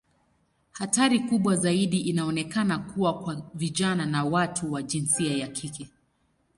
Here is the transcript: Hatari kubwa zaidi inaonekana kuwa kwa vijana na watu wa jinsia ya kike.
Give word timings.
Hatari 0.71 1.19
kubwa 1.19 1.55
zaidi 1.55 1.97
inaonekana 1.99 2.79
kuwa 2.79 3.19
kwa 3.19 3.41
vijana 3.53 4.05
na 4.05 4.23
watu 4.25 4.73
wa 4.73 4.83
jinsia 4.83 5.37
ya 5.37 5.47
kike. 5.47 5.87